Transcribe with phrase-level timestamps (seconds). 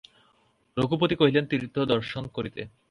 [0.77, 2.61] রঘুপতি কহিলেন, তীর্থদর্শন করিতে।